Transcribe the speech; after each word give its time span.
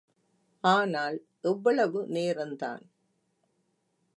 ஆனால் 0.63 1.17
எவ்வளவு 1.41 1.99
நேரந்தான். 2.07 2.83